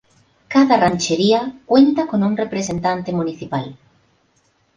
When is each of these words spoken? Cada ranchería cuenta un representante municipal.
Cada 0.47 0.77
ranchería 0.77 1.59
cuenta 1.67 2.07
un 2.11 2.35
representante 2.35 3.11
municipal. 3.11 3.77